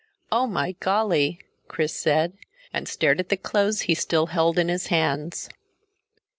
[0.31, 2.33] "Oh my golly!" Chris said,
[2.73, 5.47] and stared at the clothes he still held in his hands.